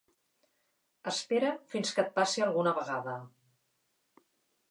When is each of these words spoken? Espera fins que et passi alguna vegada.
Espera 1.11 1.51
fins 1.73 1.93
que 1.97 2.05
et 2.05 2.09
passi 2.17 2.43
alguna 2.47 2.75
vegada. 2.79 3.13